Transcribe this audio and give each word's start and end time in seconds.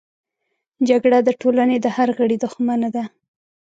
جګړه 0.89 1.19
د 1.27 1.29
ټولنې 1.41 1.77
د 1.81 1.87
هر 1.95 2.09
غړي 2.17 2.37
دښمنه 2.43 2.89
ده 2.95 3.03